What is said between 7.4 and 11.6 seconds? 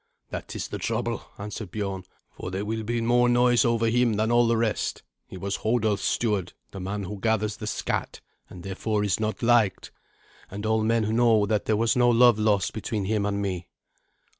the scatt, and therefore is not liked. And all men know